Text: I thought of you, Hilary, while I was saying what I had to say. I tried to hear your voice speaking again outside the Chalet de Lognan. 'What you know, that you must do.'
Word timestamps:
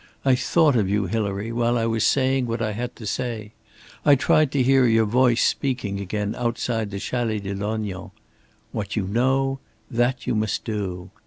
I 0.25 0.33
thought 0.33 0.75
of 0.75 0.89
you, 0.89 1.05
Hilary, 1.05 1.51
while 1.51 1.77
I 1.77 1.85
was 1.85 2.03
saying 2.03 2.47
what 2.47 2.59
I 2.59 2.71
had 2.71 2.95
to 2.95 3.05
say. 3.05 3.51
I 4.03 4.15
tried 4.15 4.51
to 4.53 4.63
hear 4.63 4.87
your 4.87 5.05
voice 5.05 5.43
speaking 5.43 5.99
again 5.99 6.33
outside 6.39 6.89
the 6.89 6.97
Chalet 6.97 7.37
de 7.41 7.53
Lognan. 7.53 8.09
'What 8.71 8.95
you 8.95 9.05
know, 9.05 9.59
that 9.91 10.25
you 10.25 10.33
must 10.33 10.65
do.' 10.65 11.11